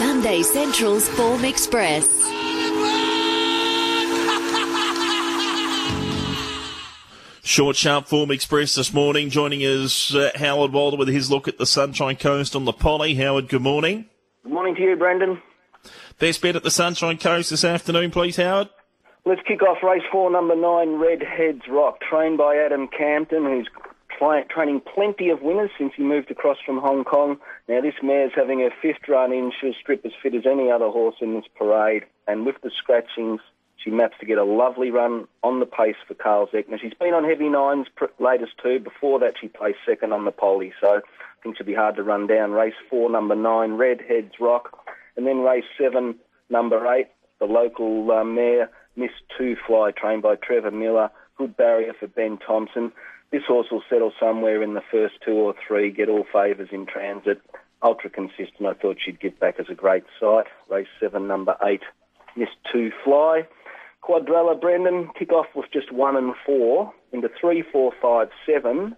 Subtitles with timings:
[0.00, 2.08] Sunday Central's Form Express.
[7.42, 9.28] Short, sharp form express this morning.
[9.28, 13.14] Joining us, uh, Howard Walter with his look at the Sunshine Coast on the Polly.
[13.16, 14.06] Howard, good morning.
[14.42, 15.42] Good morning to you, Brendan.
[16.18, 18.70] Best bet at the Sunshine Coast this afternoon, please, Howard.
[19.26, 23.68] Let's kick off race four, number nine, Red Heads Rock, trained by Adam Campton, who's
[24.20, 27.38] tra- training plenty of winners since he moved across from Hong Kong.
[27.68, 29.52] Now, this mare's having her fifth run in.
[29.60, 32.04] She'll strip as fit as any other horse in this parade.
[32.28, 33.40] And with the scratchings,
[33.76, 36.78] she maps to get a lovely run on the pace for Carl Zeckner.
[36.80, 38.78] She's been on heavy nines, pr- latest two.
[38.78, 40.62] Before that, she placed second on the pole.
[40.80, 41.00] So I
[41.42, 42.52] think she'll be hard to run down.
[42.52, 44.86] Race four, number nine, Redheads Rock.
[45.16, 46.16] And then race seven,
[46.50, 47.08] number eight,
[47.38, 51.10] the local uh, mare, Miss Two Fly, trained by Trevor Miller.
[51.38, 52.92] Good barrier for Ben Thompson.
[53.30, 56.86] This horse will settle somewhere in the first two or three, get all favours in
[56.86, 57.40] transit.
[57.82, 58.66] Ultra consistent.
[58.66, 60.46] I thought she'd get back as a great sight.
[60.68, 61.82] Race seven, number eight,
[62.36, 63.46] Miss Two Fly.
[64.02, 68.96] Quadrella Brendan kick off with just one and four into three, four, five, seven,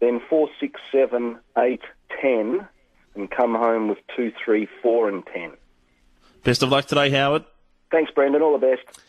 [0.00, 1.82] then four, six, seven, eight,
[2.20, 2.66] ten,
[3.14, 5.52] and come home with two, three, four, and ten.
[6.42, 7.44] Best of luck today, Howard.
[7.90, 8.42] Thanks, Brendan.
[8.42, 9.00] All the best.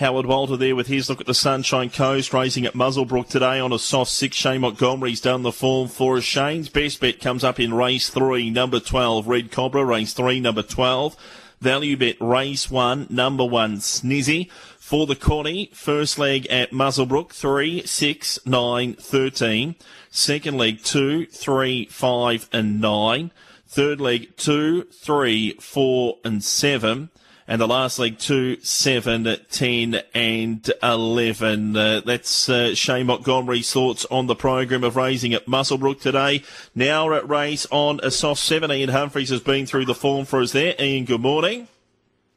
[0.00, 3.70] Howard Walter there with his look at the Sunshine Coast, racing at Muswellbrook today on
[3.70, 4.34] a soft six.
[4.34, 6.24] Shane Montgomery's done the form for us.
[6.24, 10.62] Shane's best bet comes up in race three, number 12, Red Cobra, race three, number
[10.62, 11.14] 12.
[11.60, 14.50] Value bet race one, number one, Snizzy.
[14.78, 19.74] For the Connie, first leg at Muswellbrook, three, six, nine, thirteen.
[20.10, 23.32] Second leg, two, three, five, and nine.
[23.68, 27.10] Third leg, two, three, four, and seven.
[27.50, 31.76] And the last leg, two, seven, ten, and eleven.
[31.76, 36.44] Uh, that's uh, Shane Montgomery's thoughts on the program of raising at Muswellbrook today.
[36.76, 38.70] Now at race on a soft seven.
[38.70, 40.76] Ian Humphreys has been through the form for us there.
[40.78, 41.66] Ian, good morning.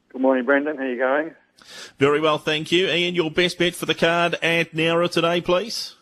[0.08, 0.78] Good morning, Brendan.
[0.78, 1.34] How are you going?
[1.96, 2.88] Very well, thank you.
[2.88, 5.94] Ian, your best bet for the card at Nowra today, please?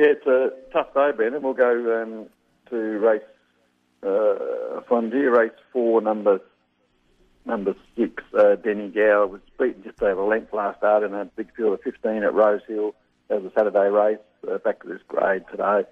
[0.00, 1.42] Yeah, it's a tough day, Brendan.
[1.42, 2.26] We'll go um,
[2.70, 3.22] to race
[4.02, 6.40] uh, Fondue, race four, number
[7.46, 11.24] number six, uh, Denny Gower was beaten just over a length last start in a
[11.24, 12.94] big field of 15 at Rose Hill.
[13.28, 14.18] That was a Saturday race.
[14.48, 15.62] Uh, back to this grade today.
[15.64, 15.84] I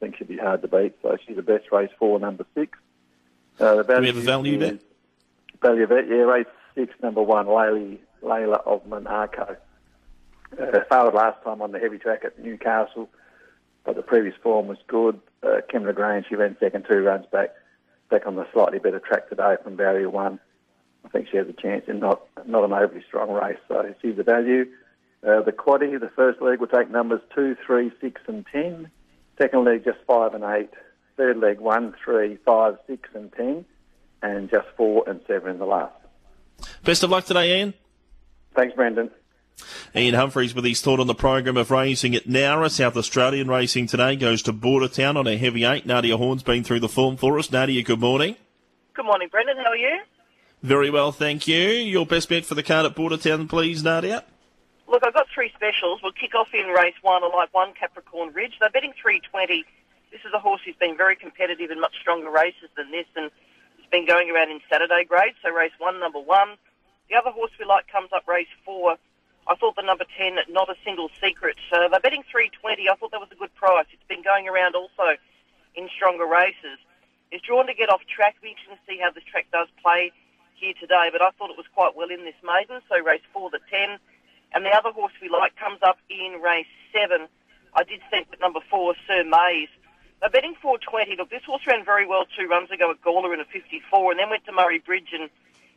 [0.00, 0.94] think she'd be hard to beat.
[1.02, 2.78] So she's the best race four, number six.
[3.60, 4.80] Uh, the Do we have a value bet?
[5.60, 9.56] Value bet, yeah, race six, number one, Layla, Layla of Monaco.
[10.58, 13.08] Uh, failed last time on the heavy track at Newcastle,
[13.84, 15.20] but the previous form was good.
[15.42, 17.50] Uh, Kim Lagrange, she ran second two runs back,
[18.10, 20.38] back on the slightly better track today from barrier one.
[21.04, 24.16] I think she has a chance in not not an overly strong race, so she's
[24.16, 24.66] the value.
[25.26, 28.90] Uh, the quaddy, the first leg will take numbers two, three, six, and ten.
[29.38, 30.70] Second leg just five and eight.
[31.16, 33.64] Third leg one, three, five, six, and ten,
[34.22, 35.94] and just four and seven in the last.
[36.84, 37.74] Best of luck today, Ian.
[38.54, 39.10] Thanks, Brendan.
[39.94, 42.70] Ian Humphreys with his thought on the program of racing at Nowra.
[42.70, 45.86] South Australian racing today goes to Bordertown on a heavy eight.
[45.86, 47.50] Nadia Horn's been through the form for us.
[47.50, 48.36] Nadia, good morning.
[48.94, 49.56] Good morning, Brendan.
[49.56, 49.98] How are you?
[50.62, 51.68] Very well, thank you.
[51.68, 54.24] Your best bet for the card at Bordertown, please, Nadia.
[54.88, 56.00] Look, I've got three specials.
[56.02, 57.22] We'll kick off in race one.
[57.22, 58.54] Like one Capricorn Ridge.
[58.58, 59.64] They're betting 320.
[60.10, 63.30] This is a horse who's been very competitive in much stronger races than this, and
[63.78, 65.34] it's been going around in Saturday grade.
[65.44, 66.56] So race one, number one.
[67.08, 68.96] The other horse we like comes up race four.
[69.46, 71.56] I thought the number 10, Not a Single Secret.
[71.72, 72.88] Uh, they're betting 320.
[72.88, 73.86] I thought that was a good price.
[73.92, 75.16] It's been going around also
[75.76, 76.76] in stronger races.
[77.30, 78.36] It's drawn to get off track.
[78.42, 80.12] We can see how this track does play
[80.58, 82.82] here today, but I thought it was quite well in this maiden.
[82.90, 83.98] So race four, the 10.
[84.52, 87.28] And the other horse we like comes up in race seven.
[87.74, 89.68] I did think that number four, Sir Mays.
[90.20, 91.14] They're betting 420.
[91.16, 94.18] Look, this horse ran very well two runs ago at Gawler in a 54 and
[94.18, 95.30] then went to Murray Bridge and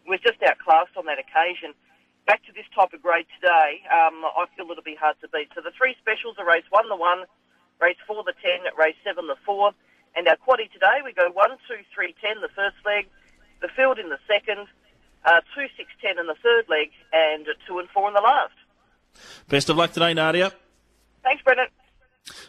[0.07, 1.77] was just outclassed on that occasion.
[2.25, 5.49] Back to this type of grade today, um, I feel it'll be hard to beat.
[5.53, 7.25] So the three specials are race one, the one,
[7.81, 9.73] race four, the 10, race seven, the four.
[10.15, 13.07] And our quaddy today, we go one, two, three, ten, the first leg,
[13.61, 14.67] the field in the second,
[15.25, 18.53] uh, two, six, ten in the third leg, and two and four in the last.
[19.49, 20.51] Best of luck today, Nadia.
[21.23, 21.67] Thanks, Brendan.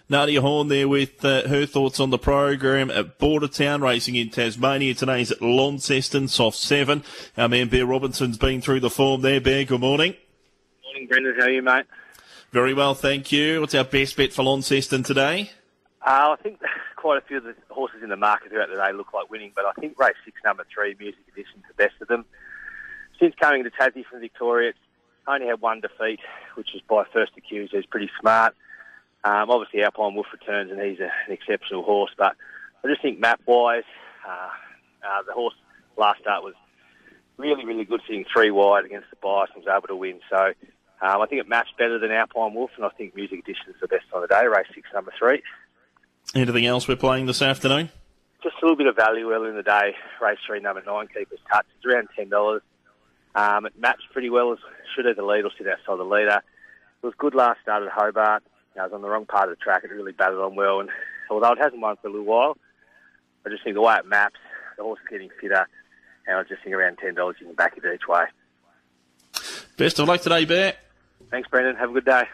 [0.09, 4.94] Nadia Horn there with uh, her thoughts on the program at Bordertown racing in Tasmania.
[4.94, 7.03] Today's at Launceston, soft seven.
[7.37, 9.41] Our man Bear Robinson's been through the form there.
[9.41, 10.14] Bear, good morning.
[10.85, 11.35] Morning, Brendan.
[11.38, 11.87] How are you, mate?
[12.53, 13.61] Very well, thank you.
[13.61, 15.50] What's our best bet for Launceston today?
[16.06, 16.61] Uh, I think
[17.02, 19.50] quite a few of the horses in the market throughout the day look like winning,
[19.56, 22.25] but I think race six, number three, Music Edition's the best of them.
[23.19, 24.78] Since coming to Tassie from Victoria, it's
[25.26, 26.20] only had one defeat,
[26.54, 28.54] which is by First Accused, who's pretty smart.
[29.25, 32.12] Um, obviously, Alpine Wolf returns, and he's a, an exceptional horse.
[32.16, 32.37] But
[32.84, 33.84] I just think map-wise,
[34.26, 34.49] uh,
[35.04, 35.54] uh, the horse
[35.96, 36.54] last start was
[37.37, 40.20] really, really good, sitting three wide against the bias and was able to win.
[40.31, 40.52] So
[41.02, 43.81] um, I think it matched better than Alpine Wolf, and I think Music Edition is
[43.81, 45.43] the best on the day, race six, number three.
[46.34, 47.90] Anything else we're playing this afternoon?
[48.43, 49.94] Just a little bit of value early in the day.
[50.20, 51.67] Race three, number nine, Keeper's Touch.
[51.76, 52.61] It's around $10.
[53.34, 54.52] Um, it matched pretty well.
[54.52, 54.58] As
[54.94, 56.40] should have the lead or sit outside the leader.
[57.02, 58.43] It was good last start at Hobart.
[58.75, 59.84] You know, it was on the wrong part of the track.
[59.84, 60.81] It really batted on well.
[60.81, 60.88] And
[61.31, 62.56] although it hasn't won for a little while,
[63.44, 64.38] I just think the way it maps,
[64.76, 65.67] the horse is getting fitter,
[66.26, 68.25] and I just think around $10 you can back it each way.
[69.76, 70.76] Best of luck today, Bear.
[71.31, 71.76] Thanks, Brendan.
[71.76, 72.25] Have a good day.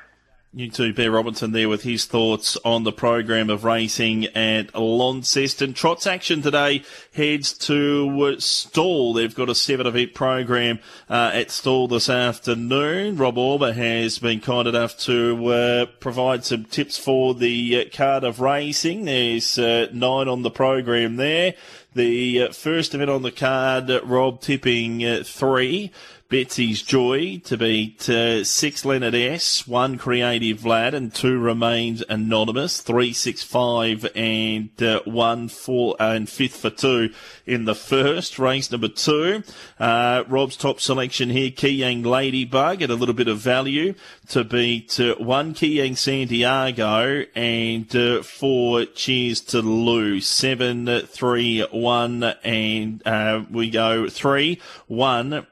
[0.55, 5.75] You too, Bear Robinson there with his thoughts on the program of racing at Launceston.
[5.75, 9.13] Trot's action today heads to Stawell.
[9.13, 10.79] They've got a seven event program
[11.11, 13.19] uh, at Stawell this afternoon.
[13.19, 18.25] Rob Auber has been kind enough to uh, provide some tips for the uh, card
[18.25, 19.05] of racing.
[19.05, 21.57] There's uh, nine on the program there.
[21.95, 25.93] The uh, first event on the card, Rob tipping uh, three.
[26.31, 32.83] Betsy's Joy to beat uh, six Leonard S, one Creative Vlad, and two remains anonymous.
[32.83, 37.15] Three, six, five, and uh, one four and fifth for two
[37.47, 39.43] in the first race number two.
[39.81, 43.95] Uh, Rob's top selection here, Keayang Ladybug at a little bit of value
[44.29, 50.21] to beat uh, one Keayang Santiago and uh, four Cheers to Lou.
[50.21, 55.47] Seven, three, one, and uh, we go three, one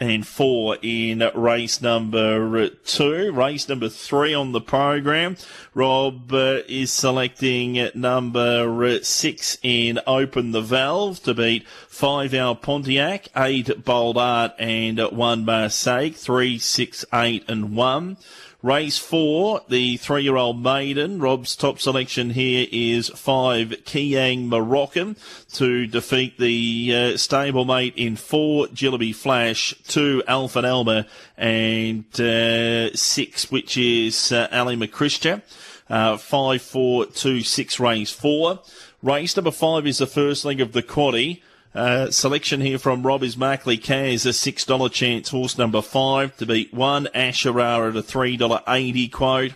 [0.00, 3.32] and four in race number two.
[3.32, 5.36] Race number three on the program.
[5.74, 13.28] Rob uh, is selecting number six in Open the Valve to beat five Hour Pontiac,
[13.36, 16.10] eight Bold Art, and one Marseille.
[16.10, 18.16] Three, six, eight, and one.
[18.62, 21.18] Race four, the three-year-old maiden.
[21.18, 25.16] Rob's top selection here is five Keayang Moroccan
[25.54, 31.06] to defeat the uh, stablemate in four Jillaby Flash, two Alpha Elmer,
[31.38, 35.40] and uh, six, which is uh, Ali McChristia.
[35.88, 38.60] Uh, five, four, two, six, race four.
[39.02, 41.40] Race number five is the first leg of the quaddy.
[41.72, 46.46] Uh, selection here from Rob is Markley Kaz, a $6 chance, horse number five to
[46.46, 49.52] beat one, Asherah at a $3.80 quote.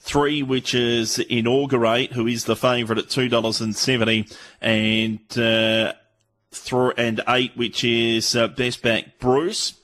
[0.00, 4.26] Three, which is Inaugurate, who is the favourite at two dollars and seventy,
[4.60, 5.92] and, uh,
[6.50, 9.74] th- and eight, which is uh, Best Back Bruce.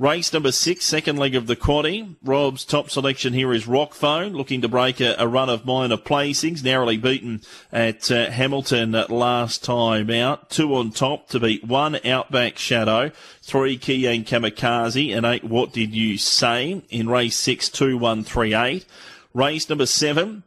[0.00, 2.16] Race number six, second leg of the quaddy.
[2.24, 5.96] Rob's top selection here is Rock Phone, looking to break a, a run of minor
[5.96, 10.50] placings, narrowly beaten at uh, Hamilton last time out.
[10.50, 15.94] Two on top to beat one Outback Shadow, three Keayang Kamikaze, and eight What Did
[15.94, 18.86] You Say in race six, two, one, three, eight.
[19.32, 20.42] Race number seven,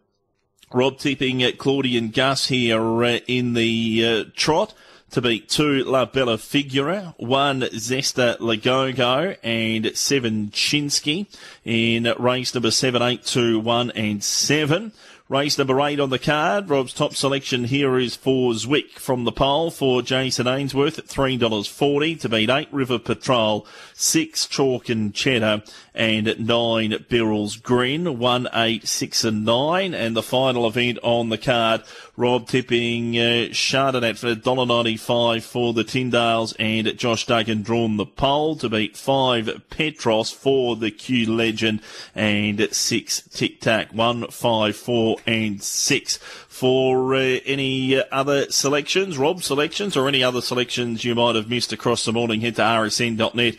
[0.73, 4.73] Rob tipping at Claudian Gus here uh, in the uh, trot
[5.12, 11.27] to beat two La Bella Figura, one Zesta Lagogo, and seven Chinsky
[11.63, 14.92] in race number seven, eight, two, one, and seven.
[15.30, 16.69] Race number eight on the card.
[16.69, 22.21] Rob's top selection here is for Zwick from the pole for Jason Ainsworth at $3.40
[22.21, 25.63] to beat eight River Patrol, six Chalk and Cheddar,
[25.94, 29.94] and nine Birrell's Grin, one, eight, six, and nine.
[29.94, 31.83] And the final event on the card,
[32.19, 38.56] Rob tipping uh, Chardonnay for $1.95 for the Tyndales and Josh Duggan drawn the pole
[38.56, 41.80] to beat five Petros for the Q Legend
[42.16, 46.18] and six Tic Tac, one, five, four, and six.
[46.18, 51.71] For uh, any other selections, Rob selections, or any other selections you might have missed
[51.71, 53.54] across the morning, head to rsn.net.au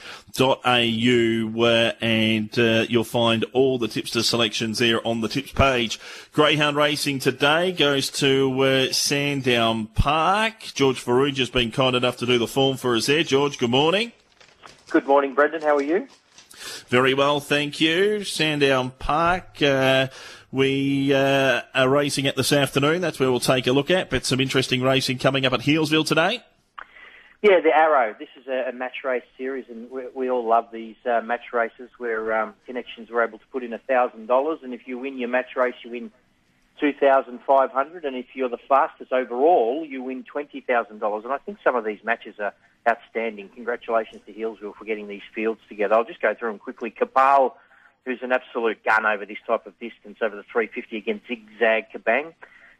[1.62, 6.00] uh, and uh, you'll find all the tipster selections there on the tips page.
[6.32, 10.60] Greyhound racing today goes to uh, Sandown Park.
[10.74, 13.22] George Farouj has been kind enough to do the form for us there.
[13.22, 14.12] George, good morning.
[14.90, 15.62] Good morning, Brendan.
[15.62, 16.08] How are you?
[16.88, 18.24] Very well, thank you.
[18.24, 19.62] Sandown Park.
[19.62, 20.08] Uh,
[20.50, 23.00] we uh, are racing it this afternoon.
[23.00, 24.10] That's where we'll take a look at.
[24.10, 26.42] But some interesting racing coming up at Healesville today.
[27.40, 28.16] Yeah, the Arrow.
[28.18, 31.52] This is a, a match race series, and we, we all love these uh, match
[31.52, 34.98] races where um, connections are able to put in a thousand dollars, and if you
[34.98, 36.10] win your match race, you win
[36.80, 41.24] two thousand five hundred, and if you're the fastest overall, you win twenty thousand dollars.
[41.24, 42.54] And I think some of these matches are
[42.88, 43.48] outstanding.
[43.54, 45.94] Congratulations to Healesville for getting these fields together.
[45.94, 46.90] I'll just go through them quickly.
[46.90, 47.56] Cabal,
[48.04, 52.34] who's an absolute gun over this type of distance, over the 350 against Zigzag Kabang.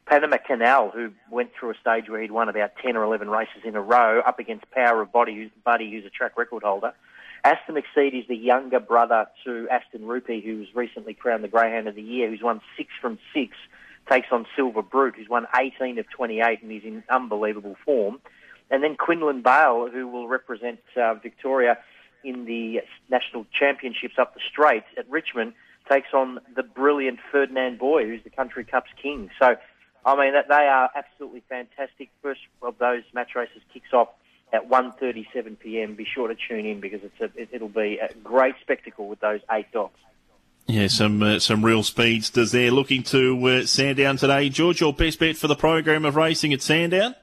[0.07, 3.63] Panama Canal, who went through a stage where he'd won about 10 or 11 races
[3.65, 6.95] in a row, up against Power of Body, who's Buddy, who's a track record holder.
[7.45, 11.95] Aston Exceed is the younger brother to Aston Rupee, who's recently crowned the Greyhound of
[11.95, 13.57] the Year, who's won six from six,
[14.09, 18.21] takes on Silver Brute, who's won 18 of 28 and is in unbelievable form.
[18.71, 21.79] And then Quinlan Bale, who will represent uh, Victoria
[22.25, 25.55] in the national championships up the straight at Richmond,
[25.91, 29.31] takes on the brilliant Ferdinand Boy, who's the Country Cup's king.
[29.39, 29.57] So,
[30.05, 32.11] I mean, they are absolutely fantastic.
[32.23, 34.09] First of those match races kicks off
[34.53, 35.95] at 1.37 p.m.
[35.95, 39.21] Be sure to tune in because it's a, it, will be a great spectacle with
[39.21, 39.99] those eight dogs.
[40.69, 42.71] Yeah, some uh, some real speedsters there.
[42.71, 44.83] Looking to uh, Sandown today, George.
[44.83, 47.15] Your best bet for the program of racing at Sandown?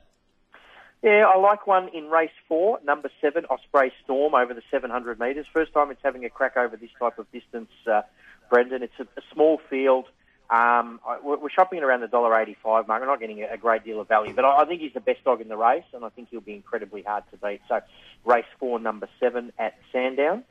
[1.04, 5.46] Yeah, I like one in race four, number seven, Osprey Storm over the 700 metres.
[5.54, 8.02] First time it's having a crack over this type of distance, uh,
[8.50, 8.82] Brendan.
[8.82, 10.06] It's a, a small field.
[10.50, 13.00] Um, we're shopping around the dollar eighty-five mark.
[13.00, 15.42] We're not getting a great deal of value, but I think he's the best dog
[15.42, 17.62] in the race, and I think he'll be incredibly hard to beat.
[17.68, 17.82] So,
[18.26, 20.44] race four, number seven at Sandown.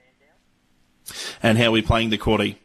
[1.43, 2.57] And how are we playing the quaddy?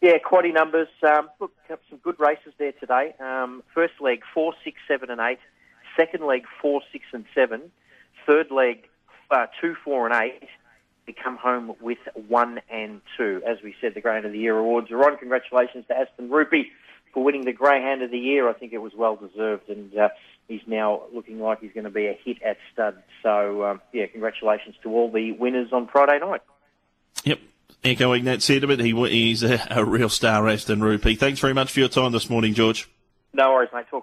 [0.00, 0.88] Yeah, quaddy numbers.
[1.02, 3.14] Um, look, some good races there today.
[3.18, 5.38] Um, first leg, four, six, seven, and eight.
[5.96, 7.72] Second leg, four, six, and seven.
[8.26, 8.88] Third leg,
[9.30, 10.48] uh, two, four, and eight.
[11.06, 11.98] We come home with
[12.28, 13.40] one and two.
[13.46, 15.16] As we said, the Greyhound of the Year awards are on.
[15.16, 16.70] Congratulations to Aston Rupee
[17.14, 18.48] for winning the Greyhound of the Year.
[18.48, 20.08] I think it was well deserved, and uh,
[20.48, 23.02] he's now looking like he's going to be a hit at stud.
[23.22, 26.42] So, um, yeah, congratulations to all the winners on Friday night.
[27.24, 27.38] Yep.
[27.84, 31.14] Echoing that sentiment, he, he's a, a real star, Aston Rupee.
[31.14, 32.88] Thanks very much for your time this morning, George.
[33.32, 33.84] No worries, mate.
[33.90, 34.02] Talk